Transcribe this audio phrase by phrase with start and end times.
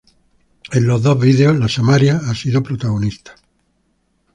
[0.71, 3.35] En los dos vídeos, la samaria ha sido la protagonista.